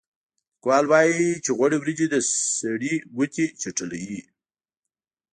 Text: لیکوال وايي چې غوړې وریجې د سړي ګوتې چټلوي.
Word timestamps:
لیکوال 0.55 0.85
وايي 0.91 1.27
چې 1.43 1.51
غوړې 1.57 1.77
وریجې 1.79 2.07
د 2.11 2.15
سړي 2.57 2.93
ګوتې 3.15 3.45
چټلوي. 3.61 4.21